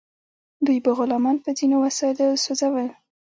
دوی 0.65 0.79
به 0.85 0.91
غلامان 0.97 1.37
په 1.43 1.49
ځینو 1.57 1.75
وسایلو 1.83 2.27
سوځول. 2.43 2.87